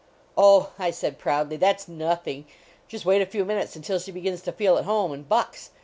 "Oh," 0.35 0.71
I 0.79 0.89
said 0.89 1.19
proudly," 1.19 1.57
that 1.57 1.75
s 1.75 1.87
nothing. 1.87 2.45
Just 2.87 3.05
wait 3.05 3.21
a 3.21 3.25
few 3.27 3.45
minutes 3.45 3.75
until 3.75 3.99
she 3.99 4.11
begins 4.11 4.41
to 4.41 4.51
feel 4.51 4.79
at 4.79 4.85
home 4.85 5.11
and 5.11 5.29
bucks. 5.29 5.69